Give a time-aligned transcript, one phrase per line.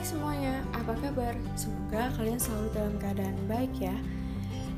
[0.00, 1.36] Hai semuanya, apa kabar?
[1.52, 3.92] Semoga kalian selalu dalam keadaan baik ya.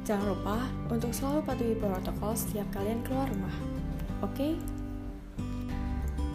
[0.02, 3.54] Jangan lupa untuk selalu patuhi protokol setiap kalian keluar rumah.
[4.18, 4.58] Oke?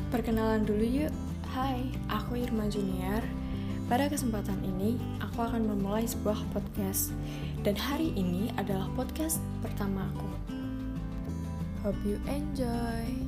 [0.07, 1.11] Perkenalan dulu yuk.
[1.51, 3.27] Hai, aku Irma Junior.
[3.91, 7.11] Pada kesempatan ini, aku akan memulai sebuah podcast.
[7.67, 10.31] Dan hari ini adalah podcast pertama aku.
[11.83, 13.26] Hope you enjoy.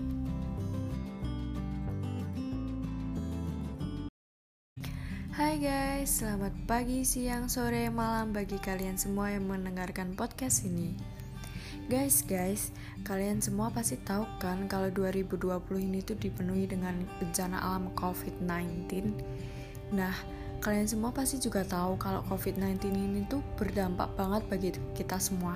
[5.39, 10.91] Hai guys, selamat pagi, siang, sore, malam bagi kalian semua yang mendengarkan podcast ini.
[11.87, 12.75] Guys, guys,
[13.07, 15.39] kalian semua pasti tahu kan kalau 2020
[15.79, 19.15] ini tuh dipenuhi dengan bencana alam COVID-19.
[19.95, 20.11] Nah,
[20.59, 25.55] kalian semua pasti juga tahu kalau COVID-19 ini tuh berdampak banget bagi kita semua.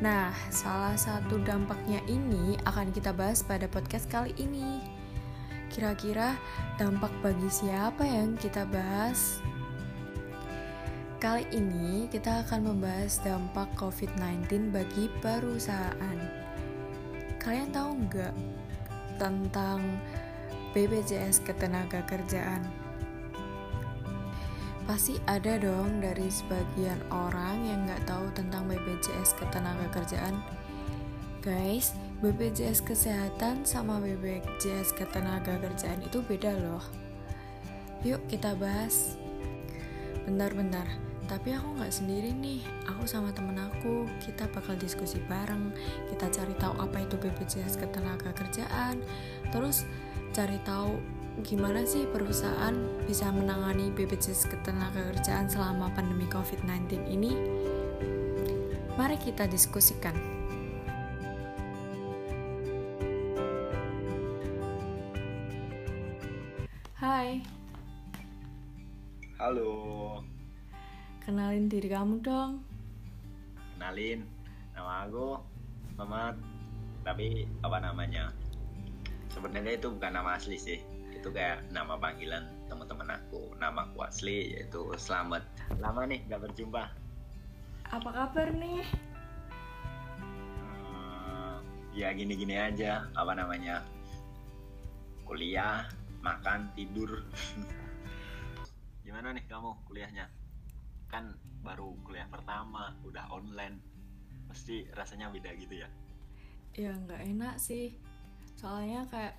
[0.00, 5.03] Nah, salah satu dampaknya ini akan kita bahas pada podcast kali ini.
[5.74, 6.38] Kira-kira
[6.78, 9.42] dampak bagi siapa yang kita bahas?
[11.18, 16.18] Kali ini kita akan membahas dampak COVID-19 bagi perusahaan.
[17.42, 18.34] Kalian tahu nggak
[19.18, 19.98] tentang
[20.78, 22.62] BPJS Ketenagakerjaan?
[24.86, 30.38] Pasti ada dong dari sebagian orang yang nggak tahu tentang BPJS Ketenagakerjaan.
[31.42, 36.80] Guys, BPJS Kesehatan sama BPJS Ketenagakerjaan itu beda loh.
[38.00, 39.20] Yuk kita bahas.
[40.24, 40.88] Bentar-bentar,
[41.28, 42.64] tapi aku nggak sendiri nih.
[42.88, 45.68] Aku sama temen aku, kita bakal diskusi bareng.
[46.08, 49.04] Kita cari tahu apa itu BPJS Ketenagakerjaan.
[49.52, 49.84] Terus
[50.32, 50.96] cari tahu
[51.44, 52.72] gimana sih perusahaan
[53.04, 57.36] bisa menangani BPJS Ketenagakerjaan selama pandemi COVID-19 ini.
[58.96, 60.33] Mari kita diskusikan.
[69.44, 70.24] Halo,
[71.20, 72.64] kenalin diri kamu dong.
[73.76, 74.24] kenalin
[74.72, 75.36] nama aku
[76.00, 76.32] Mamat.
[77.04, 78.32] Tapi apa namanya?
[79.28, 80.80] Sebenarnya itu bukan nama asli sih.
[81.12, 83.52] Itu kayak nama panggilan teman-teman aku.
[83.60, 85.44] Nama aku asli yaitu Slamet.
[85.76, 86.88] Lama nih nggak berjumpa.
[87.92, 88.80] Apa kabar nih?
[90.88, 91.60] Hmm,
[91.92, 93.12] ya gini-gini aja.
[93.12, 93.84] Apa namanya?
[95.28, 95.84] Kuliah,
[96.24, 97.20] makan, tidur.
[99.14, 100.26] Gimana nih kamu kuliahnya?
[101.06, 103.78] Kan baru kuliah pertama, udah online.
[104.50, 105.86] Pasti rasanya beda gitu ya?
[106.74, 107.94] Ya nggak enak sih.
[108.58, 109.38] Soalnya kayak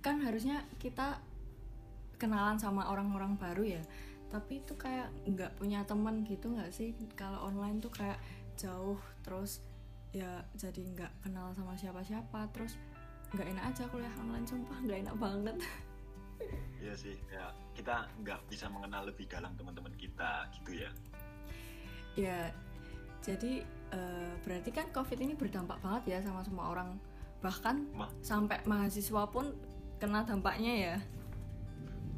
[0.00, 1.20] kan harusnya kita
[2.16, 3.84] kenalan sama orang-orang baru ya.
[4.32, 6.96] Tapi itu kayak nggak punya teman gitu nggak sih?
[7.20, 8.16] Kalau online tuh kayak
[8.56, 9.60] jauh terus
[10.08, 12.80] ya jadi nggak kenal sama siapa-siapa terus
[13.36, 15.56] nggak enak aja kuliah online sumpah nggak enak banget
[16.78, 20.90] Iya sih, ya kita nggak bisa mengenal lebih dalam teman-teman kita gitu ya.
[22.18, 22.40] ya
[23.22, 23.62] jadi
[23.94, 26.98] eh, berarti kan covid ini berdampak banget ya sama semua orang
[27.38, 29.54] bahkan Mah, sampai mahasiswa pun
[30.02, 30.96] kena dampaknya ya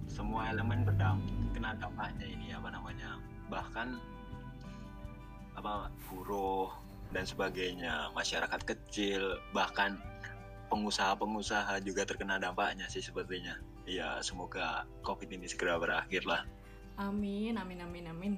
[0.08, 3.20] semua elemen berdampak kena dampaknya ini apa namanya.
[3.52, 3.88] Bahkan
[5.60, 6.72] apa buruh
[7.12, 10.00] dan sebagainya, masyarakat kecil, bahkan
[10.72, 13.54] pengusaha-pengusaha juga terkena dampaknya sih sepertinya.
[13.84, 16.44] Iya, semoga Covid ini segera berakhir lah.
[16.96, 18.34] amin amin amin amin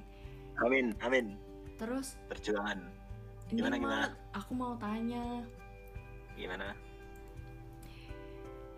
[0.61, 1.35] Amin, amin.
[1.75, 2.79] terus Perjuangan
[3.49, 4.07] Gimana, Mat, gimana?
[4.31, 5.43] aku mau tanya
[6.33, 6.71] gimana?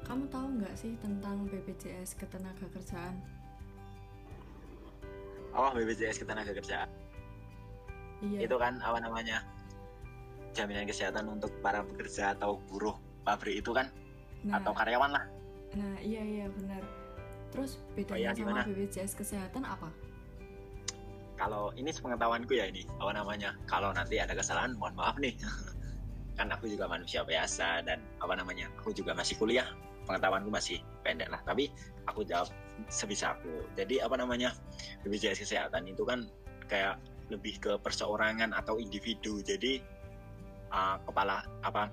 [0.02, 3.16] kamu tahu nggak sih tentang BPJS Ketenagakerjaan
[5.52, 6.90] Oh, BPJS Ketenagakerjaan.
[8.22, 9.46] iya itu kan apa namanya
[10.52, 13.92] jaminan kesehatan untuk para pekerja atau buruh pabrik itu kan
[14.42, 15.26] nah, atau karyawan lah
[15.76, 16.84] nah iya iya benar.
[17.56, 18.62] Terus bedanya iya, sama gimana?
[18.68, 19.88] BPJS Kesehatan apa?
[21.36, 23.56] Kalau ini sepengetahuanku ya ini apa namanya?
[23.68, 25.36] Kalau nanti ada kesalahan mohon maaf nih.
[26.40, 28.68] Kan aku juga manusia biasa dan apa namanya?
[28.84, 29.68] Aku juga masih kuliah
[30.04, 31.40] pengetahuanku masih pendek lah.
[31.48, 31.72] Tapi
[32.08, 32.52] aku jawab
[32.88, 33.68] sebisa aku.
[33.76, 34.52] Jadi apa namanya?
[35.04, 36.28] BPJS kesehatan itu kan
[36.68, 37.00] kayak
[37.32, 39.40] lebih ke perseorangan atau individu.
[39.40, 39.80] Jadi
[40.76, 41.88] uh, kepala apa?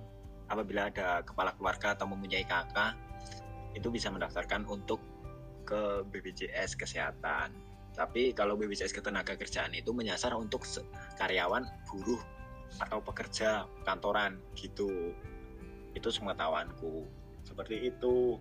[0.50, 2.98] Apabila ada kepala keluarga atau mempunyai kakak
[3.72, 5.00] itu bisa mendaftarkan untuk
[5.62, 7.54] ke BPJS kesehatan.
[7.92, 10.64] Tapi kalau BPJS ketenagakerjaan itu menyasar untuk
[11.20, 12.20] karyawan buruh
[12.80, 15.12] atau pekerja kantoran gitu.
[15.92, 17.04] Itu sepengetahuanku.
[17.44, 18.40] Seperti itu.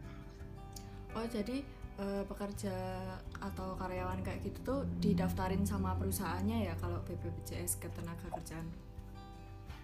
[1.11, 1.59] Oh jadi
[1.99, 2.75] eh, pekerja
[3.43, 8.91] atau karyawan kayak gitu tuh didaftarin sama perusahaannya ya kalau BPJS Ketenagakerjaan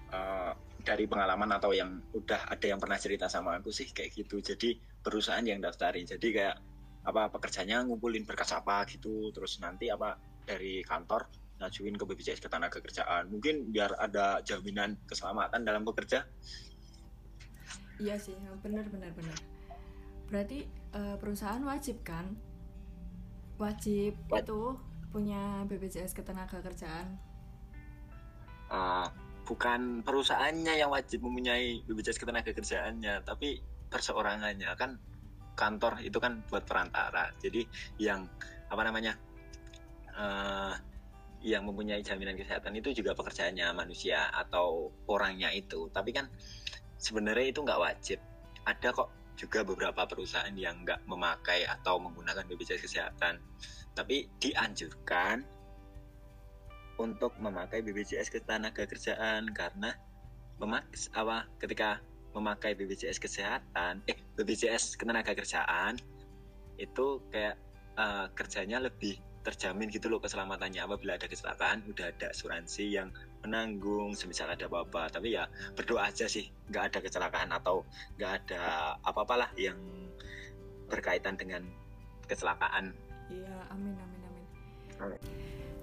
[0.07, 0.53] Eh,
[0.87, 4.39] dari pengalaman atau yang udah ada yang pernah cerita sama aku sih kayak gitu.
[4.39, 6.03] Jadi perusahaan yang daftarin.
[6.03, 6.59] Jadi kayak
[7.07, 9.31] apa pekerjanya ngumpulin berkas apa gitu.
[9.31, 11.31] Terus nanti apa dari kantor
[11.63, 13.31] ngajuin ke BPJS ketenaga kerjaan.
[13.31, 16.27] Mungkin biar ada jaminan keselamatan dalam bekerja.
[17.97, 19.37] Iya sih benar benar benar.
[20.27, 22.35] Berarti uh, perusahaan wajib kan?
[23.57, 24.43] Wajib What?
[24.43, 24.75] itu
[25.09, 27.17] punya BPJS ketenaga kerjaan?
[28.67, 29.07] Uh,
[29.47, 33.23] bukan perusahaannya yang wajib mempunyai BPJS ketenaga kerjaannya.
[33.25, 34.69] Tapi perseorangannya.
[34.77, 34.99] Kan
[35.57, 37.33] kantor itu kan buat perantara.
[37.41, 37.65] Jadi
[37.97, 38.29] yang
[38.67, 39.17] apa namanya
[40.13, 40.75] uh,
[41.41, 45.89] yang mempunyai jaminan kesehatan itu juga pekerjaannya manusia atau orangnya itu.
[45.89, 46.29] Tapi kan
[46.97, 48.19] sebenarnya itu nggak wajib.
[48.65, 53.37] Ada kok juga beberapa perusahaan yang nggak memakai atau menggunakan BPJS kesehatan.
[53.93, 55.45] Tapi dianjurkan
[56.97, 59.93] untuk memakai BPJS ketenaga kerjaan karena
[60.57, 62.01] memak apa ketika
[62.37, 65.97] memakai BPJS kesehatan eh BPJS ketenaga kerjaan
[66.77, 67.57] itu kayak
[67.97, 70.83] uh, kerjanya lebih terjamin gitu loh keselamatannya.
[70.83, 73.09] Apabila ada kecelakaan udah ada asuransi yang
[73.41, 75.07] menanggung semisal ada apa-apa.
[75.07, 77.87] Tapi ya berdoa aja sih nggak ada kecelakaan atau
[78.19, 78.63] nggak ada
[79.07, 79.79] apa-apalah yang
[80.91, 81.63] berkaitan dengan
[82.27, 82.91] kecelakaan.
[83.31, 84.45] Iya amin amin amin,
[85.03, 85.21] amin.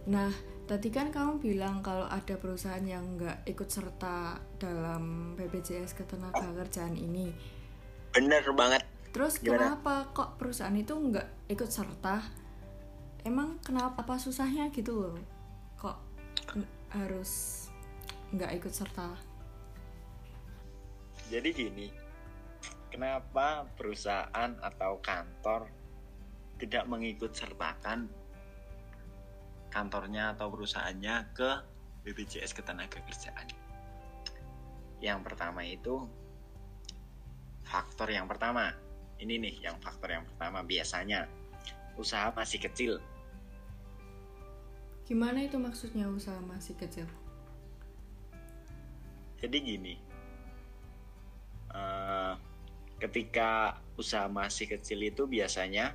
[0.05, 0.33] nah
[0.65, 7.29] Tadi kan kamu bilang kalau ada perusahaan yang nggak ikut serta dalam BPJS ketenagakerjaan ini.
[8.17, 8.81] Bener banget.
[9.13, 9.77] Terus Gimana?
[9.77, 12.25] kenapa kok perusahaan itu nggak ikut serta?
[13.29, 15.17] Emang kenapa apa susahnya gitu loh?
[15.77, 15.97] Kok
[16.97, 17.69] harus
[18.33, 19.21] nggak ikut serta?
[21.29, 21.93] Jadi gini,
[22.89, 25.69] kenapa perusahaan atau kantor
[26.57, 28.24] tidak mengikut sertakan
[29.75, 31.51] kantornya atau perusahaannya ke
[32.07, 33.51] BPJS Ketenagakerjaan.
[35.03, 36.07] Yang pertama itu
[37.67, 38.71] faktor yang pertama.
[39.19, 41.27] Ini nih yang faktor yang pertama biasanya
[41.99, 43.03] usaha masih kecil.
[45.05, 47.11] Gimana itu maksudnya usaha masih kecil?
[49.43, 49.95] Jadi gini,
[51.75, 52.39] uh,
[53.03, 55.93] ketika usaha masih kecil itu biasanya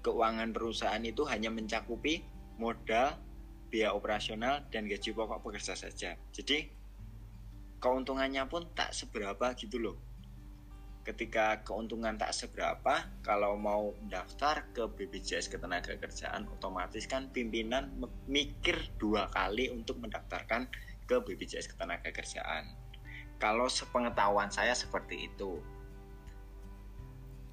[0.00, 2.24] keuangan perusahaan itu hanya mencakupi
[2.56, 3.16] modal,
[3.72, 6.16] biaya operasional, dan gaji pokok pekerja saja.
[6.32, 6.68] Jadi
[7.80, 9.96] keuntungannya pun tak seberapa gitu loh.
[11.00, 17.88] Ketika keuntungan tak seberapa, kalau mau daftar ke BPJS Ketenagakerjaan, otomatis kan pimpinan
[18.28, 20.68] mikir dua kali untuk mendaftarkan
[21.08, 22.68] ke BPJS Ketenagakerjaan.
[23.40, 25.56] Kalau sepengetahuan saya seperti itu.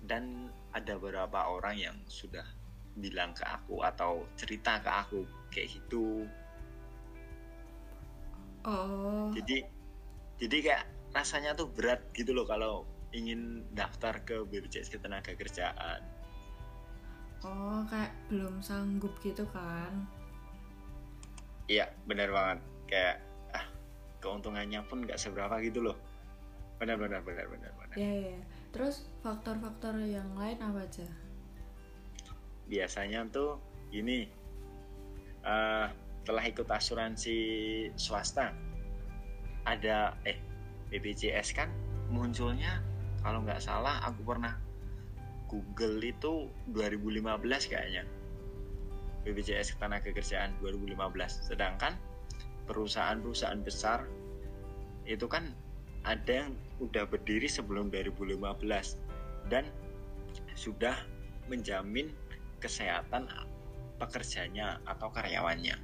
[0.04, 2.46] Dan ada beberapa orang yang sudah
[2.98, 6.26] bilang ke aku atau cerita ke aku kayak gitu.
[8.66, 9.34] Oh.
[9.34, 9.66] Jadi
[10.38, 12.86] jadi kayak rasanya tuh berat gitu loh kalau
[13.16, 16.02] ingin daftar ke BPJS ketenaga kerjaan.
[17.46, 20.06] Oh kayak belum sanggup gitu kan?
[21.70, 22.60] Iya benar banget.
[22.90, 23.16] Kayak
[23.54, 23.66] ah
[24.22, 25.98] keuntungannya pun nggak seberapa gitu loh.
[26.78, 27.96] Benar benar benar benar benar.
[27.98, 28.40] Ya, ya.
[28.78, 31.10] Terus faktor-faktor yang lain apa aja?
[32.70, 33.58] Biasanya tuh
[33.90, 34.30] gini,
[35.42, 35.90] uh,
[36.22, 37.34] telah ikut asuransi
[37.98, 38.54] swasta,
[39.66, 40.38] ada eh
[40.94, 41.74] BPJS kan
[42.14, 42.78] munculnya
[43.26, 44.54] kalau nggak salah aku pernah
[45.50, 48.06] Google itu 2015 kayaknya
[49.26, 51.98] BPJS Ketenagakerjaan 2015 sedangkan
[52.70, 54.06] perusahaan-perusahaan besar
[55.04, 55.52] itu kan
[56.08, 58.40] ada yang udah berdiri sebelum 2015
[59.52, 59.68] dan
[60.56, 60.96] sudah
[61.52, 62.16] menjamin
[62.64, 63.28] kesehatan
[64.00, 65.76] pekerjanya atau karyawannya.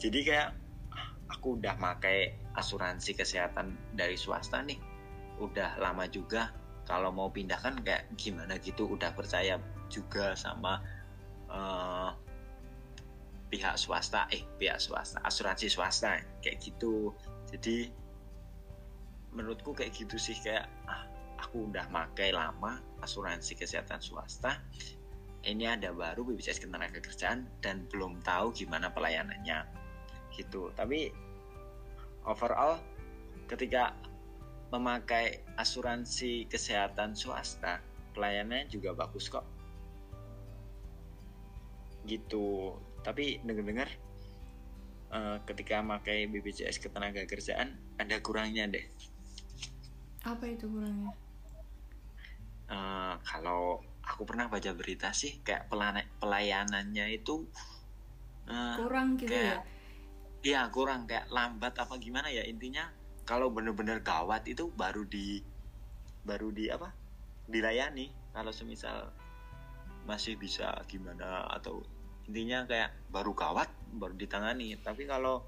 [0.00, 0.56] Jadi kayak
[0.96, 4.80] ah, aku udah pakai asuransi kesehatan dari swasta nih,
[5.38, 6.56] udah lama juga.
[6.88, 10.82] Kalau mau pindahkan kayak gimana gitu, udah percaya juga sama
[11.46, 12.10] uh,
[13.52, 17.14] pihak swasta, eh pihak swasta, asuransi swasta kayak gitu.
[17.46, 17.99] Jadi
[19.34, 21.06] menurutku kayak gitu sih kayak ah,
[21.38, 24.60] aku udah pakai lama asuransi kesehatan swasta
[25.48, 29.64] ini ada baru BPJS Ketenagakerjaan dan belum tahu gimana pelayanannya.
[30.36, 30.68] Gitu.
[30.76, 31.08] Tapi
[32.28, 32.76] overall
[33.48, 33.96] ketika
[34.68, 37.80] memakai asuransi kesehatan swasta
[38.12, 39.48] pelayanannya juga bagus kok.
[42.04, 42.76] Gitu.
[43.00, 43.88] Tapi dengar-dengar
[45.08, 48.84] uh, ketika memakai BPJS Ketenagakerjaan ada kurangnya deh
[50.24, 51.12] apa itu kurangnya?
[52.70, 55.70] Uh, kalau aku pernah baca berita sih kayak
[56.18, 57.46] pelayanannya itu
[58.46, 59.78] uh, kurang gitu kayak, ya?
[60.40, 62.88] Iya kurang kayak lambat apa gimana ya intinya
[63.28, 65.44] kalau bener-bener gawat itu baru di
[66.24, 66.90] baru di apa
[67.50, 69.12] dilayani kalau semisal
[70.08, 71.84] masih bisa gimana atau
[72.26, 73.68] intinya kayak baru gawat
[74.00, 75.44] baru ditangani tapi kalau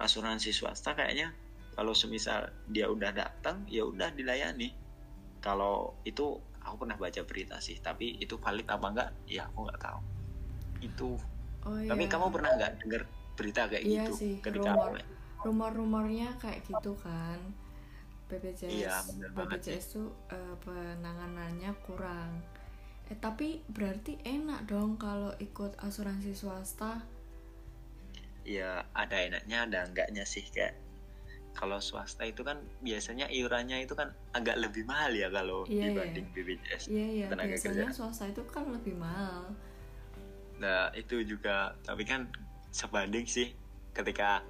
[0.00, 1.32] asuransi swasta kayaknya
[1.76, 4.72] kalau semisal dia udah datang ya udah dilayani.
[5.44, 9.80] Kalau itu aku pernah baca berita sih tapi itu valid apa enggak ya aku nggak
[9.84, 10.00] tahu.
[10.80, 11.10] Itu.
[11.68, 12.12] Oh, tapi iya.
[12.16, 13.02] kamu pernah nggak dengar
[13.36, 14.12] berita kayak Iya gitu?
[14.16, 14.96] sih, ketika rumor.
[15.44, 17.38] rumor-rumornya kayak gitu kan.
[18.26, 18.94] BPJS Iya,
[19.36, 22.40] BPJS tuh eh, penanganannya kurang.
[23.06, 27.04] Eh tapi berarti enak dong kalau ikut asuransi swasta.
[28.42, 30.85] Ya ada enaknya ada enggaknya sih kayak
[31.56, 36.26] kalau swasta itu kan biasanya iurannya itu kan agak lebih mahal ya kalau Iya, dibanding
[36.36, 37.96] BPJS iya iya Tenaga biasanya kerja.
[37.96, 39.50] swasta itu kan lebih mahal
[40.56, 42.28] Nah itu juga tapi kan
[42.70, 43.52] sebanding sih
[43.92, 44.44] ketika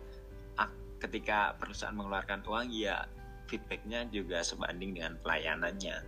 [0.97, 3.05] ketika perusahaan mengeluarkan uang ya
[3.47, 6.03] feedbacknya juga sebanding dengan pelayanannya.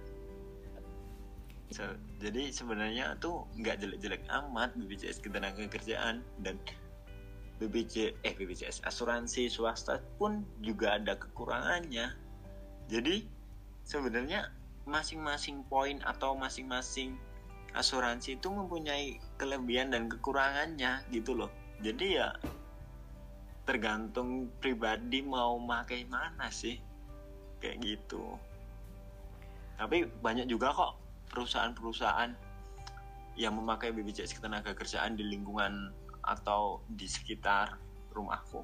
[1.69, 1.85] So,
[2.17, 6.57] jadi sebenarnya tuh nggak jelek-jelek amat BPJS ketenagakerjaan dan
[7.59, 12.15] BPJ eh BPJS asuransi swasta pun juga ada kekurangannya.
[12.87, 13.27] Jadi
[13.83, 14.55] sebenarnya
[14.87, 17.19] masing-masing poin atau masing-masing
[17.77, 21.51] asuransi itu mempunyai kelebihan dan kekurangannya gitu loh.
[21.83, 22.33] Jadi ya
[23.69, 26.79] tergantung pribadi mau pakai mana sih.
[27.59, 28.39] Kayak gitu.
[29.77, 30.95] Tapi banyak juga kok
[31.35, 32.33] perusahaan-perusahaan
[33.39, 35.95] yang memakai BPJS ketenagakerjaan di lingkungan
[36.29, 37.81] atau di sekitar
[38.13, 38.61] rumahku.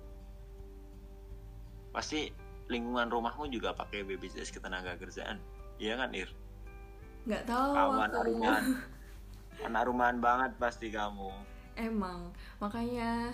[1.94, 2.28] Pasti
[2.68, 5.36] lingkungan rumahmu juga pakai BPJS ketenagakerjaan
[5.78, 6.30] iya kan Ir?
[7.24, 8.64] nggak tahu kamu anak rumahan.
[9.64, 11.32] Anak rumahan banget pasti kamu.
[11.72, 12.36] Emang.
[12.60, 13.32] Makanya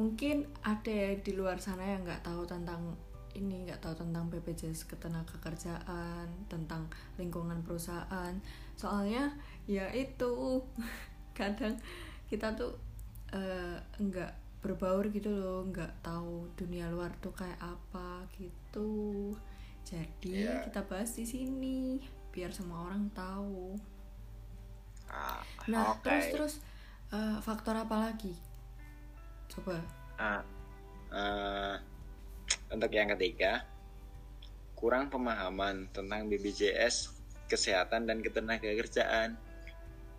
[0.00, 2.96] mungkin ada ya di luar sana yang nggak tahu tentang
[3.36, 6.88] ini nggak tahu tentang BPJS ketenagakerjaan tentang
[7.20, 8.32] lingkungan perusahaan.
[8.72, 9.36] Soalnya
[9.68, 10.64] ya itu.
[11.36, 11.76] Kadang
[12.32, 12.80] kita tuh
[13.32, 19.34] eh, nggak berbaur gitu loh nggak tahu dunia luar tuh kayak apa gitu
[19.86, 20.66] jadi Iya.
[20.66, 23.78] kita bahas di sini biar semua orang tahu
[25.06, 25.38] Ah,
[25.70, 26.02] Nah, oke.
[26.02, 26.54] terus terus
[27.14, 28.34] eh, faktor apa lagi?
[29.46, 29.78] Coba.
[30.18, 30.42] Ah,
[31.14, 31.74] eh,
[32.66, 33.62] untuk yang ketiga
[34.74, 37.14] kurang pemahaman tentang BPJS
[37.46, 39.38] kesehatan dan ketenagakerjaan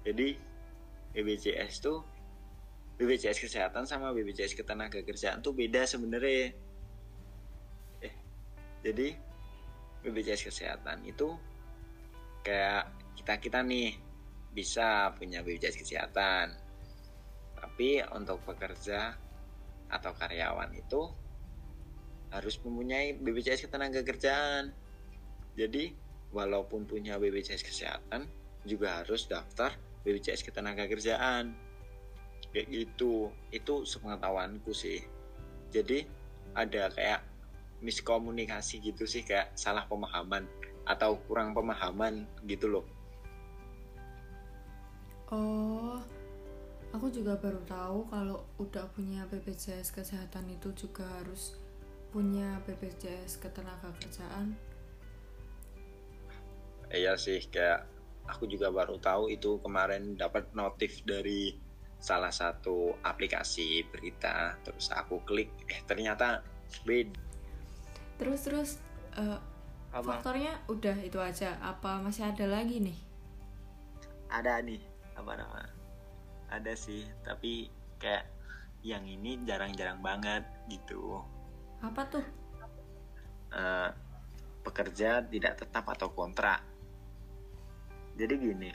[0.02, 0.40] jadi
[1.12, 2.00] BPJS tuh
[2.98, 6.54] BPJS kesehatan sama BPJS ketenagakerjaan tuh beda sebenarnya.
[8.02, 8.14] Eh
[8.82, 9.14] jadi
[10.02, 11.38] BPJS kesehatan itu
[12.42, 12.90] kayak
[13.22, 13.94] kita kita nih
[14.54, 16.58] bisa punya BPJS kesehatan.
[17.58, 19.14] Tapi untuk pekerja
[19.88, 21.02] atau karyawan itu
[22.34, 24.76] harus mempunyai BPJS ketenagakerjaan
[25.56, 25.96] jadi
[26.36, 28.28] walaupun punya BPJS kesehatan
[28.68, 29.72] juga harus daftar
[30.04, 31.56] BPJS ketenagakerjaan
[32.58, 33.30] kayak gitu.
[33.54, 35.06] Itu sepengetahuanku sih.
[35.70, 36.10] Jadi
[36.58, 37.22] ada kayak
[37.86, 40.50] miskomunikasi gitu sih kayak salah pemahaman
[40.90, 42.86] atau kurang pemahaman gitu loh.
[45.30, 46.02] Oh,
[46.96, 51.62] aku juga baru tahu kalau udah punya BPJS kesehatan itu juga harus
[52.10, 54.58] punya BPJS ketenagakerjaan.
[56.88, 57.84] Iya sih kayak
[58.32, 61.67] aku juga baru tahu itu kemarin dapat notif dari
[61.98, 66.46] salah satu aplikasi berita terus aku klik eh ternyata
[66.86, 67.26] beda
[68.18, 68.70] Terus terus
[69.94, 71.54] apa faktornya udah itu aja.
[71.62, 72.98] Apa masih ada lagi nih?
[74.28, 74.84] ada nih
[75.16, 75.64] apa nama
[76.52, 78.28] ada sih tapi kayak
[78.84, 81.24] yang ini jarang-jarang banget gitu
[81.80, 82.26] Apa tuh?
[83.56, 83.90] Eh,
[84.64, 86.60] pekerja tidak tetap atau kontrak
[88.20, 88.70] jadi gini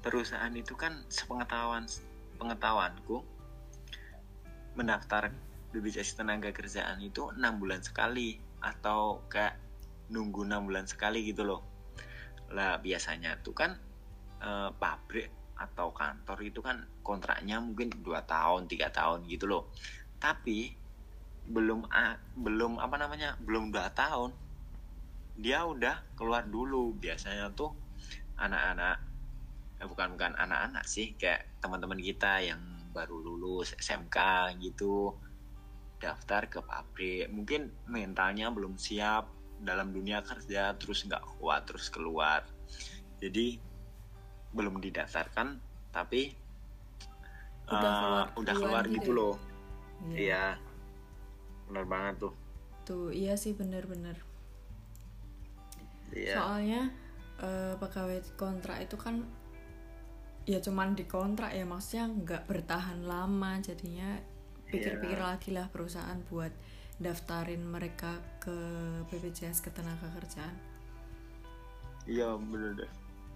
[0.00, 1.84] perusahaan itu kan sepengetahuan
[2.40, 3.20] pengetahuanku
[4.74, 5.28] mendaftar
[5.70, 9.60] BPJS tenaga kerjaan itu enam bulan sekali atau kayak
[10.10, 11.62] nunggu enam bulan sekali gitu loh.
[12.50, 13.76] Lah biasanya tuh kan
[14.40, 19.70] eh, pabrik atau kantor itu kan kontraknya mungkin dua tahun tiga tahun gitu loh.
[20.16, 20.72] Tapi
[21.46, 24.32] belum a- belum apa namanya belum dua tahun
[25.36, 26.96] dia udah keluar dulu.
[26.96, 27.76] Biasanya tuh
[28.40, 29.09] anak-anak
[29.80, 32.60] eh, bukan bukan anak-anak sih kayak teman-teman kita yang
[32.92, 34.18] baru lulus SMK
[34.60, 35.16] gitu
[36.00, 37.28] daftar ke pabrik.
[37.32, 39.28] Mungkin mentalnya belum siap
[39.60, 42.44] dalam dunia kerja terus nggak kuat terus keluar.
[43.20, 43.60] Jadi
[44.50, 45.60] belum didaftarkan
[45.94, 46.34] tapi
[47.70, 49.16] Udah eh, keluar udah keluar gitu gitu ya?
[49.16, 49.34] loh.
[50.10, 50.44] Iya.
[51.70, 52.34] Benar banget tuh.
[52.82, 54.18] Tuh, iya sih bener-bener.
[56.10, 56.34] iya.
[56.42, 56.90] Soalnya
[57.38, 59.22] eh, pegawai kontrak itu kan
[60.48, 64.16] ya cuman dikontrak ya maksudnya nggak bertahan lama jadinya
[64.70, 65.26] pikir-pikir Iya.
[65.34, 66.52] lagi lah perusahaan buat
[67.00, 68.54] daftarin mereka ke
[69.08, 70.54] BPJS ketenaga kerjaan
[72.08, 72.90] Iya bener deh.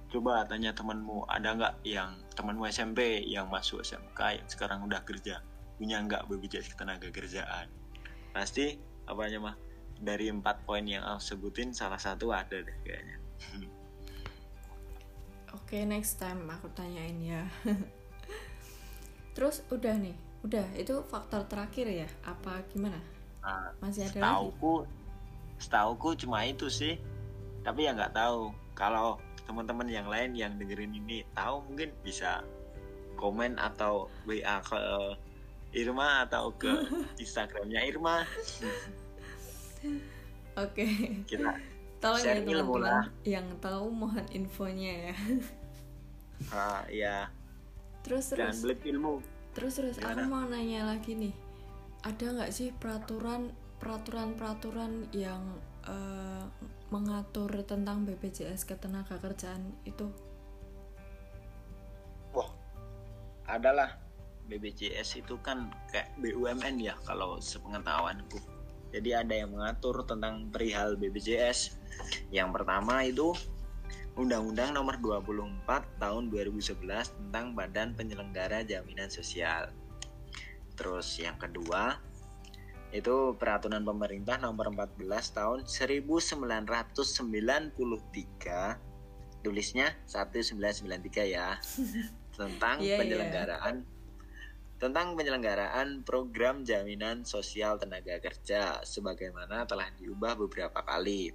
[0.08, 5.44] Coba tanya temanmu ada nggak yang temanmu SMP yang masuk SMK yang sekarang udah kerja
[5.76, 7.68] punya nggak BPJS ketenaga kerjaan?
[8.32, 9.54] Pasti apanya mah
[10.00, 13.16] dari empat poin yang aku sebutin salah satu ada deh kayaknya.
[15.54, 17.42] Oke, next time aku tanyain ya.
[19.38, 22.08] Terus udah nih, udah itu faktor terakhir ya?
[22.26, 22.98] Apa gimana?
[23.40, 24.18] Nah, Masih ada lagi?
[24.18, 24.74] setauku
[25.54, 26.98] setauku cuma itu sih
[27.62, 32.42] tapi ya nggak tahu kalau teman-teman yang lain yang dengerin ini tahu mungkin bisa
[33.14, 34.80] komen atau WA ke
[35.72, 36.72] Irma atau ke
[37.22, 38.26] Instagramnya Irma
[40.54, 40.86] Oke,
[41.26, 41.58] kita
[42.04, 43.04] tolong ya Share ilmu teman-teman lah.
[43.24, 45.14] yang tahu mohon infonya ya.
[46.52, 47.16] ah, ya
[48.04, 49.12] Terus jangan terus, belit ilmu
[49.56, 50.28] terus terus aku Gimana?
[50.28, 51.32] mau nanya lagi nih,
[52.04, 53.48] ada nggak sih peraturan
[53.80, 55.40] peraturan peraturan yang
[55.88, 56.44] eh,
[56.92, 60.10] mengatur tentang BPJS ketenaga kerjaan itu?
[62.34, 62.50] wah
[63.48, 63.96] adalah
[64.44, 68.36] BPJS itu kan kayak BUMN ya kalau sepengetahuanku
[68.94, 71.74] jadi ada yang mengatur tentang perihal BPJS
[72.30, 73.34] yang pertama itu
[74.14, 79.74] Undang-Undang Nomor 24 Tahun 2011 tentang Badan Penyelenggara Jaminan Sosial.
[80.78, 81.98] Terus yang kedua
[82.94, 85.02] itu Peraturan Pemerintah Nomor 14
[85.34, 87.74] Tahun 1993
[89.42, 91.58] tulisnya 1993 ya
[92.38, 92.98] tentang Iya, iya.
[93.02, 93.82] penyelenggaraan
[94.84, 101.32] tentang penyelenggaraan program jaminan sosial tenaga kerja sebagaimana telah diubah beberapa kali.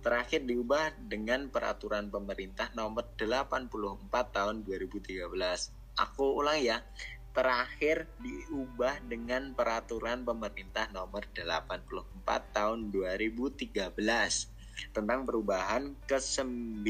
[0.00, 5.20] Terakhir diubah dengan peraturan pemerintah nomor 84 tahun 2013.
[6.00, 6.80] Aku ulang ya.
[7.36, 11.92] Terakhir diubah dengan peraturan pemerintah nomor 84
[12.56, 14.51] tahun 2013
[14.90, 16.84] tentang perubahan ke-9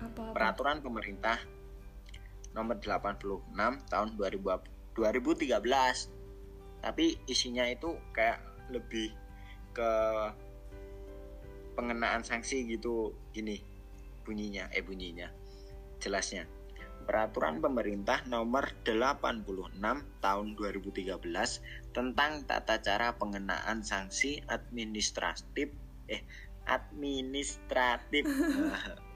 [0.00, 0.22] Apa?
[0.24, 0.32] apa?
[0.32, 1.36] peraturan pemerintah
[2.50, 3.44] nomor 86
[3.84, 4.64] tahun 2000
[4.96, 6.08] 2013
[6.80, 9.12] tapi isinya itu kayak lebih
[9.70, 9.90] ke
[11.74, 13.62] pengenaan sanksi gitu gini
[14.24, 15.30] bunyinya eh bunyinya
[15.98, 16.48] jelasnya
[17.08, 19.80] peraturan pemerintah nomor 86
[20.20, 21.24] tahun 2013
[21.96, 25.72] tentang tata cara pengenaan sanksi administratif
[26.04, 26.20] eh
[26.68, 28.28] administratif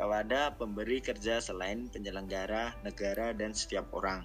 [0.00, 4.24] kepada pemberi kerja selain penyelenggara negara dan setiap orang.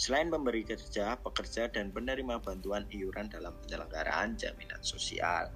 [0.00, 5.52] Selain pemberi kerja, pekerja dan penerima bantuan iuran dalam penyelenggaraan jaminan sosial.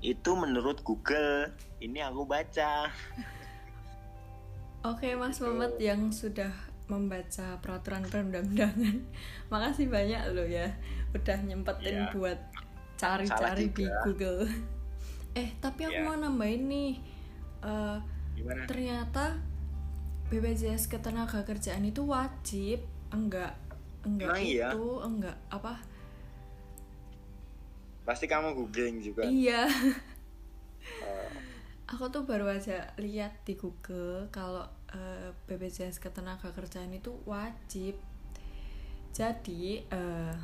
[0.00, 1.52] Itu menurut Google.
[1.84, 2.88] Ini aku baca.
[4.82, 5.38] Oke, Mas.
[5.38, 6.50] Mamet yang sudah
[6.86, 8.96] membaca peraturan perundang-undangan.
[9.52, 10.68] Makasih banyak lo ya
[11.12, 12.12] udah nyempetin Iya.
[12.12, 12.38] buat
[12.96, 13.86] cari-cari di.
[14.04, 14.46] Google.
[15.32, 16.04] Eh, tapi aku Iya.
[16.04, 16.92] mau nambahin nih.
[17.62, 17.98] Eh,
[18.36, 18.68] Gimana?
[18.68, 19.40] ternyata
[20.28, 23.56] BPJS ketenaga kerjaan itu wajib enggak
[24.02, 24.72] enggak iya?
[24.72, 25.76] itu enggak apa
[28.02, 29.22] Pasti kamu googling juga.
[29.22, 29.64] iya
[31.92, 34.64] aku tuh baru aja lihat di Google kalau
[34.96, 38.00] eh, BPJS ketenaga kerjaan itu wajib.
[39.12, 40.34] Jadi eh,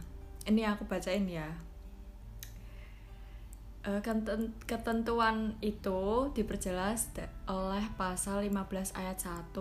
[0.44, 1.48] ini aku bacain ya.
[3.88, 7.16] Eh, keten- ketentuan itu diperjelas
[7.48, 9.56] oleh pasal 15 ayat 1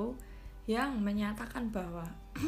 [0.67, 2.03] yang menyatakan bahwa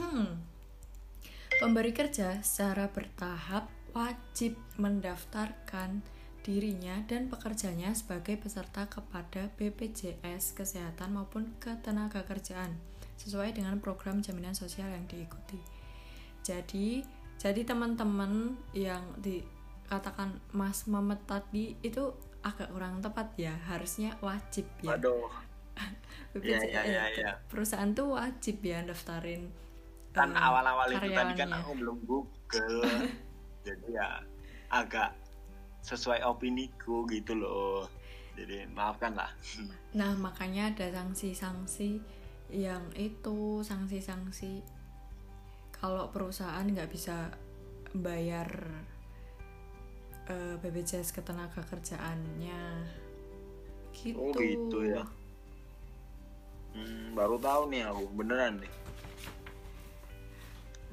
[1.64, 6.04] pemberi kerja secara bertahap wajib mendaftarkan
[6.50, 12.74] dirinya dan pekerjanya sebagai peserta kepada BPJS kesehatan maupun ketenaga kerjaan
[13.22, 15.62] sesuai dengan program jaminan sosial yang diikuti.
[16.42, 17.06] Jadi,
[17.38, 24.98] jadi teman-teman yang dikatakan Mas Mamet tadi itu agak kurang tepat ya, harusnya wajib ya.
[24.98, 25.46] BPJS
[26.50, 27.32] Iya, iya, iya, iya.
[27.50, 29.50] perusahaan tuh wajib ya daftarin
[30.10, 32.82] kan eh, awal-awal itu tadi kan aku belum Google.
[33.66, 34.20] Jadi ya
[34.74, 35.14] agak
[35.84, 37.88] sesuai opiniku gitu loh.
[38.38, 39.32] Jadi maafkan lah.
[40.00, 42.00] Nah makanya ada sanksi-sanksi
[42.54, 44.62] yang itu sanksi-sanksi.
[45.74, 47.34] Kalau perusahaan nggak bisa
[47.96, 48.48] bayar
[50.30, 52.86] uh, eh, BPJS ketenaga kerjaannya.
[53.96, 54.20] Gitu.
[54.20, 55.04] Oh gitu ya.
[56.70, 58.74] Hmm, baru tahu nih aku beneran nih.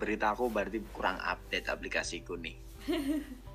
[0.00, 2.56] Berita aku berarti kurang update aplikasiku nih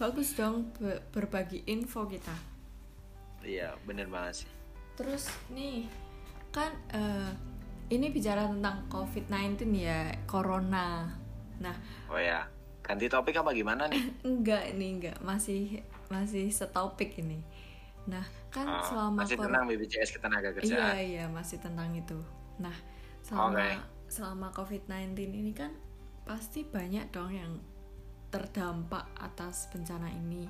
[0.00, 0.72] bagus dong
[1.12, 2.32] berbagi info kita.
[3.44, 4.50] Iya bener banget sih.
[4.96, 5.84] Terus nih
[6.48, 7.30] kan uh,
[7.92, 11.12] ini bicara tentang COVID-19 ya corona.
[11.60, 11.76] Nah
[12.08, 12.48] oh ya
[12.80, 14.00] ganti topik apa gimana nih?
[14.28, 15.16] Enggak nih enggak.
[15.20, 17.44] Masih masih setopik ini.
[18.08, 22.16] Nah kan oh, selama masih tentang BPJS ketenaga kerjaan iya iya masih tentang itu.
[22.56, 22.74] Nah
[23.20, 25.70] selama okay selama COVID-19 ini kan
[26.26, 27.52] pasti banyak dong yang
[28.30, 30.46] terdampak atas bencana ini.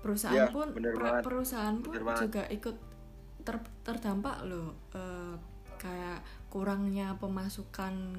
[0.00, 2.76] Perusahaan ya, pun per, perusahaan pun juga ikut
[3.44, 4.72] ter, terdampak loh.
[4.96, 5.02] E,
[5.80, 8.16] kayak kurangnya pemasukan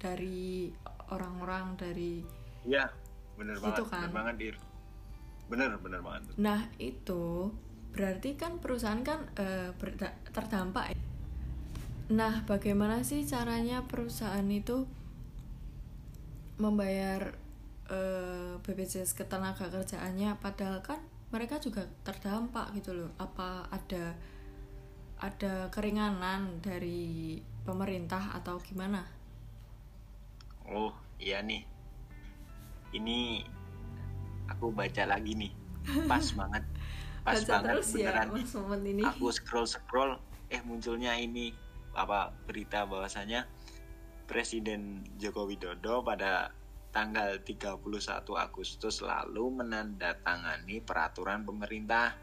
[0.00, 0.72] dari
[1.12, 2.20] orang-orang dari
[2.64, 2.88] Iya,
[3.36, 3.92] bener gitu banget.
[3.92, 4.00] Kan?
[4.00, 4.56] Bener banget, Dir.
[5.48, 6.22] Bener, bener banget.
[6.40, 7.52] Nah, itu
[7.92, 9.72] berarti kan perusahaan kan e,
[10.32, 11.04] terdampak ya
[12.12, 14.84] Nah, bagaimana sih caranya perusahaan itu
[16.56, 17.34] membayar
[17.90, 21.02] uh, eh, BPJS ketenaga kerjaannya padahal kan
[21.34, 23.10] mereka juga terdampak gitu loh.
[23.18, 24.14] Apa ada
[25.18, 29.02] ada keringanan dari pemerintah atau gimana?
[30.70, 31.66] Oh, iya nih.
[32.94, 33.42] Ini
[34.46, 35.52] aku baca lagi nih.
[36.06, 36.64] Pas banget.
[37.26, 38.28] Pas baca banget terus ya, beneran.
[38.30, 39.02] Ya, ini.
[39.02, 41.50] Aku scroll-scroll eh munculnya ini
[41.98, 43.48] apa berita bahwasanya
[44.24, 46.50] Presiden Joko Widodo pada
[46.94, 47.82] tanggal 31
[48.38, 52.14] Agustus lalu menandatangani peraturan pemerintah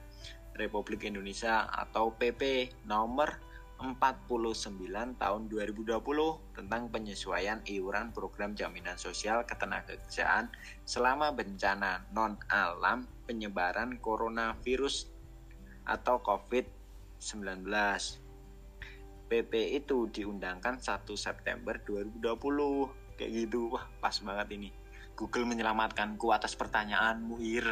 [0.56, 5.98] Republik Indonesia atau PP nomor 49 tahun 2020
[6.54, 10.54] tentang penyesuaian iuran program jaminan sosial ketenagakerjaan
[10.86, 15.10] selama bencana non alam penyebaran coronavirus
[15.90, 17.66] atau COVID-19
[19.32, 22.20] PP itu diundangkan 1 September 2020
[23.16, 23.72] kayak gitu.
[23.72, 24.70] Wah pas banget ini.
[25.16, 27.68] Google menyelamatkanku atas pertanyaanmu Ir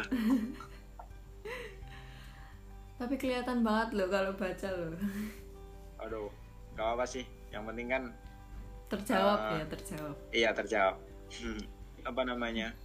[3.00, 4.92] tapi kelihatan banget loh kalau baca loh.
[6.04, 6.28] Aduh
[6.76, 7.24] gak apa sih.
[7.48, 8.02] Yang penting kan
[8.92, 10.16] terjawab uh, ya terjawab.
[10.36, 10.96] iya terjawab.
[12.10, 12.76] Apa namanya?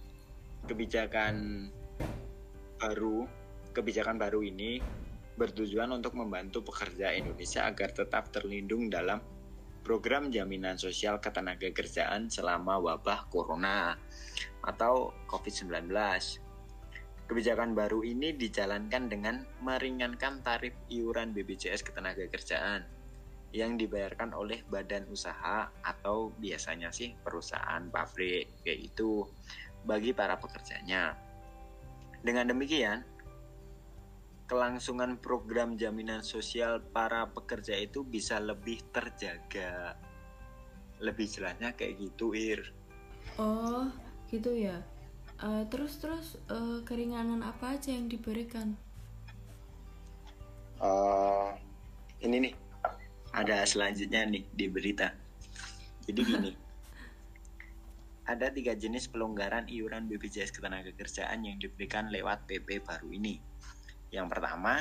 [0.68, 1.68] Kebijakan
[2.80, 3.28] baru
[3.76, 4.80] kebijakan baru ini
[5.36, 9.20] bertujuan untuk membantu pekerja Indonesia agar tetap terlindung dalam
[9.86, 13.94] program jaminan sosial ketenaga kerjaan selama wabah corona
[14.66, 15.86] atau COVID-19.
[17.26, 22.86] Kebijakan baru ini dijalankan dengan meringankan tarif iuran BPJS ketenaga kerjaan
[23.54, 29.22] yang dibayarkan oleh badan usaha atau biasanya sih perusahaan pabrik kayak itu
[29.86, 31.14] bagi para pekerjanya.
[32.26, 33.06] Dengan demikian,
[34.46, 39.98] kelangsungan program jaminan sosial para pekerja itu bisa lebih terjaga.
[41.02, 42.62] Lebih jelasnya kayak gitu, Ir.
[43.36, 43.90] Oh,
[44.30, 44.80] gitu ya.
[45.36, 48.72] Uh, terus terus uh, keringanan apa aja yang diberikan?
[50.80, 51.52] Uh,
[52.22, 52.54] ini nih,
[53.34, 55.12] ada selanjutnya nih di berita.
[56.06, 56.52] Jadi gini,
[58.32, 63.55] ada tiga jenis pelonggaran iuran BPJS Ketenagakerjaan yang diberikan lewat PP baru ini
[64.16, 64.80] yang pertama,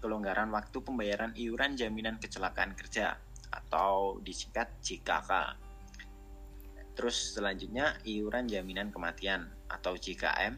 [0.00, 3.20] kelonggaran waktu pembayaran iuran jaminan kecelakaan kerja
[3.52, 5.30] atau disingkat JKK.
[6.96, 10.56] Terus selanjutnya iuran jaminan kematian atau JKM.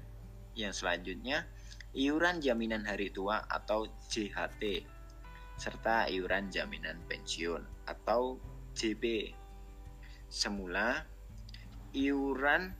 [0.54, 1.50] Yang selanjutnya
[1.98, 4.86] iuran jaminan hari tua atau JHT
[5.58, 8.38] serta iuran jaminan pensiun atau
[8.78, 9.34] JP.
[10.30, 11.02] Semula
[11.90, 12.70] iuran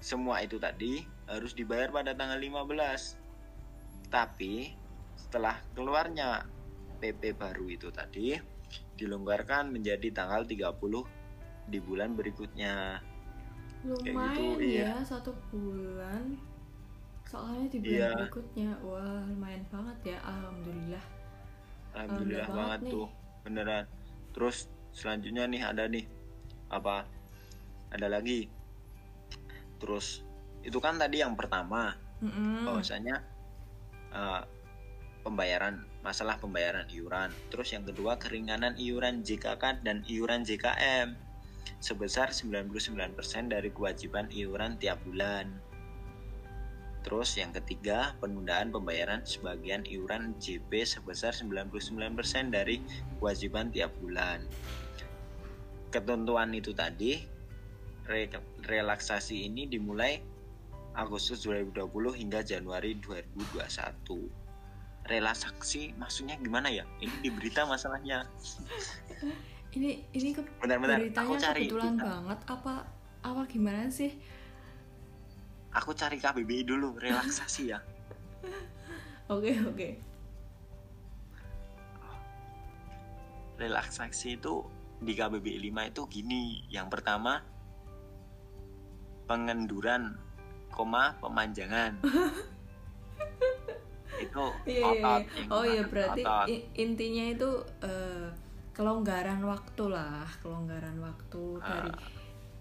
[0.00, 3.27] semua itu tadi harus dibayar pada tanggal 15
[4.08, 4.72] tapi
[5.16, 6.44] setelah keluarnya
[6.98, 8.34] PP baru itu tadi
[8.98, 12.98] dilonggarkan menjadi tanggal 30 di bulan berikutnya.
[13.86, 14.98] Lumayan gitu, iya.
[14.98, 16.34] ya satu bulan.
[17.28, 18.10] Soalnya di bulan iya.
[18.18, 21.04] berikutnya, wah lumayan banget ya, alhamdulillah.
[21.94, 23.08] Alhamdulillah, alhamdulillah banget, banget tuh,
[23.46, 23.84] beneran.
[24.34, 24.56] Terus
[24.90, 26.04] selanjutnya nih ada nih
[26.72, 27.06] apa?
[27.94, 28.50] Ada lagi.
[29.78, 30.26] Terus
[30.66, 32.56] itu kan tadi yang pertama, mm -hmm.
[32.66, 33.22] bahwasanya
[34.14, 34.44] uh,
[35.26, 37.28] pembayaran masalah pembayaran iuran.
[37.52, 41.12] Terus yang kedua keringanan iuran JKK dan iuran JKM
[41.78, 42.72] sebesar 99%
[43.52, 45.52] dari kewajiban iuran tiap bulan.
[47.06, 51.70] Terus yang ketiga, penundaan pembayaran sebagian iuran JP sebesar 99%
[52.52, 52.82] dari
[53.16, 54.42] kewajiban tiap bulan.
[55.88, 57.24] Ketentuan itu tadi
[58.04, 58.28] re
[58.60, 60.20] relaksasi ini dimulai
[60.98, 65.06] Agustus 2020 hingga Januari 2021.
[65.08, 66.84] Relaksasi maksudnya gimana ya?
[66.98, 68.26] Ini di berita masalahnya.
[69.78, 72.10] ini ini ke Benar-benar beritanya aku cari kebetulan berita.
[72.10, 72.74] banget apa
[73.22, 74.10] apa gimana sih?
[75.72, 77.78] Aku cari KBBI dulu relaksasi ya.
[79.32, 80.08] Oke oke.
[83.58, 84.62] relaksasi itu
[85.02, 86.44] di KBBI 5 itu gini.
[86.70, 87.42] Yang pertama
[89.26, 90.14] pengenduran,
[90.70, 91.92] koma pemanjangan.
[94.18, 95.22] itu Iya, iya, otot.
[95.30, 96.48] yang Oh iya berarti Otot.
[96.74, 97.50] intinya itu
[97.82, 98.26] eh,
[98.74, 101.90] kelonggaran waktu lah, kelonggaran waktu dari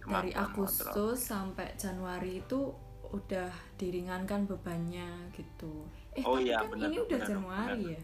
[0.08, 0.46] dari kontrol.
[0.46, 2.74] Agustus sampai Januari itu
[3.08, 5.88] udah diringankan bebannya gitu.
[6.13, 7.96] Eh Oh tapi iya, kan benar ini udah dong, Januari benar.
[7.98, 8.02] ya.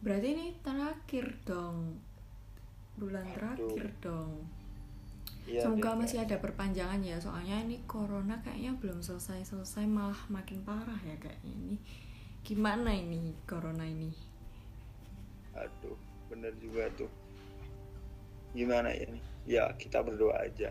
[0.00, 1.76] Berarti ini terakhir dong.
[2.96, 4.32] Bulan terakhir dong.
[5.50, 10.98] Iya, Semoga masih ada perpanjangan ya, soalnya ini corona kayaknya belum selesai-selesai malah makin parah
[11.02, 11.76] ya kayaknya ini.
[12.46, 14.14] Gimana ini corona ini?
[15.58, 15.98] Aduh,
[16.30, 17.10] bener juga tuh.
[18.54, 19.24] Gimana ya nih?
[19.50, 20.70] Ya, kita berdoa aja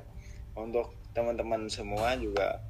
[0.55, 2.63] untuk teman-teman semua juga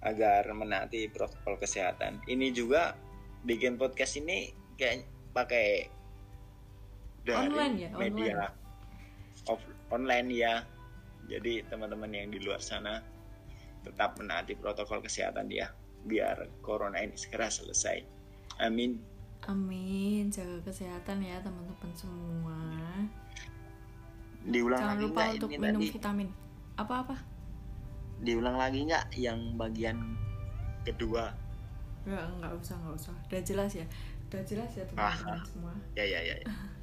[0.00, 2.24] agar menaati protokol kesehatan.
[2.24, 2.96] Ini juga
[3.44, 5.04] bikin podcast ini kayak
[5.36, 5.92] pakai
[7.28, 8.36] dari Online ya, media
[9.50, 10.54] off- online ya.
[11.26, 13.02] Jadi teman-teman yang di luar sana
[13.82, 15.70] tetap menaati protokol kesehatan ya,
[16.02, 18.02] biar corona ini segera selesai.
[18.58, 18.98] Amin.
[19.44, 22.58] Amin, jaga kesehatan ya teman-teman semua.
[24.42, 25.92] Diulang Jangan lagi lupa nggak untuk ini minum tadi?
[25.92, 26.28] vitamin.
[26.76, 27.16] Apa-apa?
[28.16, 30.16] diulang lagi nggak yang bagian
[30.82, 31.36] kedua
[32.08, 33.14] Enggak, enggak usah, enggak usah.
[33.28, 33.86] Udah jelas ya.
[34.30, 35.44] Udah jelas ya teman-teman Ah.
[35.44, 35.72] semua.
[35.92, 36.48] ya ya ya, ya.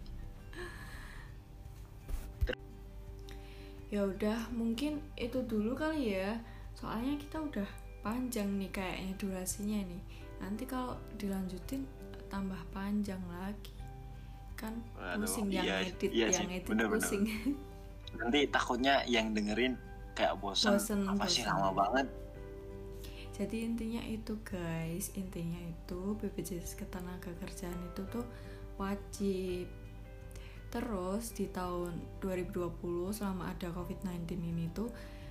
[3.94, 6.42] Ya udah, mungkin itu dulu kali ya.
[6.74, 7.70] Soalnya kita udah
[8.02, 10.02] panjang nih kayaknya durasinya nih.
[10.42, 11.86] Nanti kalau dilanjutin
[12.26, 13.70] tambah panjang lagi.
[14.58, 14.82] Kan
[15.22, 17.06] pusing yang iya, edit, iya yang sih, edit bener-bener.
[17.06, 17.24] pusing.
[18.14, 19.74] nanti takutnya yang dengerin
[20.14, 21.50] kayak bosan Bosen, apa sih bosen.
[21.50, 22.08] lama banget
[23.34, 28.22] Jadi intinya itu guys, intinya itu BPJS Ketenagakerjaan itu tuh
[28.78, 29.66] wajib.
[30.74, 34.90] Terus di tahun 2020 selama ada COVID-19 ini tuh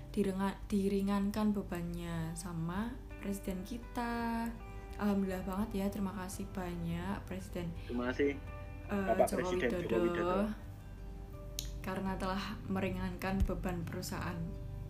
[0.08, 4.46] direnga- diringankan bebannya sama presiden kita.
[4.94, 8.36] Alhamdulillah banget ya, terima kasih banyak Presiden terima kasih
[8.86, 10.40] Bapak Joko Presiden Widodo, Joko Widodo.
[11.82, 14.38] karena telah meringankan beban perusahaan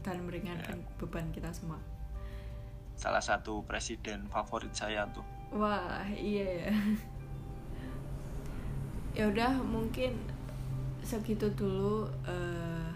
[0.03, 0.89] dan meringankan Ya.
[0.99, 1.79] beban kita semua.
[2.93, 6.73] salah satu presiden favorit saya tuh Wah, iya ya.
[9.15, 10.17] ya udah mungkin
[11.05, 12.09] segitu dulu.
[12.27, 12.89] eh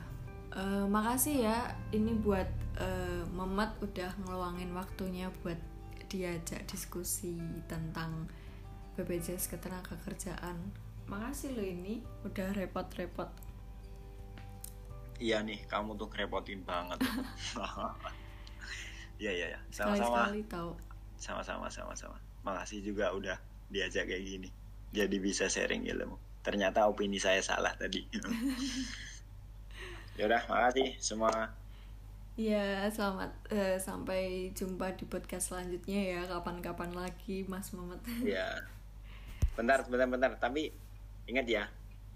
[0.56, 1.58] eh, makasih ya.
[1.92, 2.48] Ini buat
[2.80, 5.58] eh, Memet udah ngeluangin waktunya buat
[6.06, 8.30] diajak diskusi tentang
[8.96, 10.56] BPJS Ketenagakerjaan.
[11.06, 13.30] Makasih lo ini udah repot-repot.
[15.20, 17.00] iya nih kamu tuh ngerepotin banget
[19.22, 20.28] iya iya ya sama-sama
[21.16, 23.36] sama-sama sama-sama makasih juga udah
[23.72, 24.48] diajak kayak gini
[24.92, 26.16] jadi bisa sharing ilmu
[26.46, 28.06] ternyata opini saya salah tadi.
[30.22, 31.50] Yaudah makasih semua.
[32.38, 36.20] Ya, selamat eh, sampai jumpa di podcast selanjutnya ya.
[36.30, 37.98] Kapan-kapan lagi, Mas Memet.
[38.38, 38.62] ya
[39.58, 40.30] bentar bentar bentar.
[40.38, 40.70] Tapi
[41.26, 41.66] ingat ya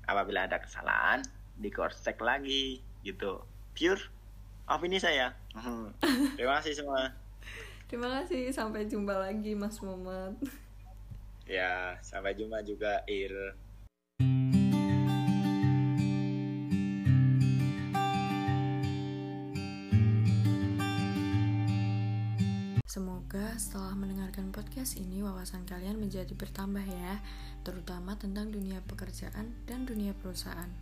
[0.06, 1.26] apabila ada kesalahan
[1.58, 3.42] di check lagi gitu.
[3.74, 4.06] Pure
[4.70, 5.34] opini saya.
[6.38, 7.10] Terima kasih semua.
[7.90, 10.38] Terima kasih, sampai jumpa lagi Mas Muhammad.
[11.50, 13.34] ya sampai jumpa juga Ir
[24.80, 27.20] podcast ini wawasan kalian menjadi bertambah ya,
[27.68, 30.72] terutama tentang dunia pekerjaan dan dunia perusahaan.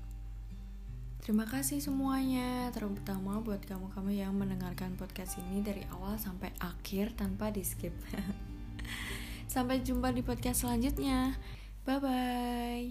[1.18, 7.50] Terima kasih semuanya, terutama buat kamu-kamu yang mendengarkan podcast ini dari awal sampai akhir tanpa
[7.50, 7.90] di skip.
[9.50, 11.34] Sampai jumpa di podcast selanjutnya.
[11.82, 12.86] Bye bye.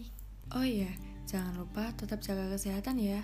[0.60, 0.92] Oh iya,
[1.24, 3.24] jangan lupa tetap jaga kesehatan ya.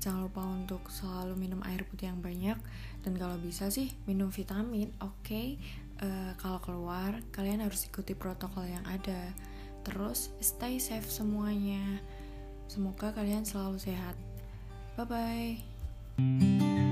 [0.00, 2.56] Jangan lupa untuk selalu minum air putih yang banyak
[3.04, 4.96] dan kalau bisa sih minum vitamin.
[5.04, 5.60] Oke,
[5.98, 9.34] Eh, kalau keluar kalian harus ikuti protokol yang ada.
[9.82, 11.98] Terus stay safe semuanya.
[12.70, 14.14] Semoga kalian selalu sehat.
[14.94, 16.86] Bye bye.